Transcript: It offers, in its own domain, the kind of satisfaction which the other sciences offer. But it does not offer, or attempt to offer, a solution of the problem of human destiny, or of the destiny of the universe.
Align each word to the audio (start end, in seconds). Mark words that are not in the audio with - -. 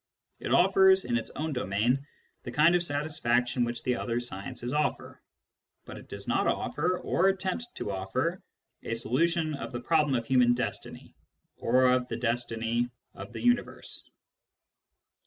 It 0.39 0.51
offers, 0.51 1.05
in 1.05 1.15
its 1.15 1.29
own 1.35 1.53
domain, 1.53 2.07
the 2.41 2.51
kind 2.51 2.73
of 2.73 2.81
satisfaction 2.81 3.63
which 3.63 3.83
the 3.83 3.95
other 3.97 4.19
sciences 4.19 4.73
offer. 4.73 5.21
But 5.85 5.99
it 5.99 6.09
does 6.09 6.27
not 6.27 6.47
offer, 6.47 6.97
or 6.97 7.27
attempt 7.27 7.67
to 7.75 7.91
offer, 7.91 8.41
a 8.81 8.95
solution 8.95 9.53
of 9.53 9.71
the 9.71 9.79
problem 9.79 10.15
of 10.15 10.25
human 10.25 10.55
destiny, 10.55 11.13
or 11.57 11.83
of 11.85 12.07
the 12.07 12.17
destiny 12.17 12.89
of 13.13 13.31
the 13.31 13.41
universe. 13.43 14.09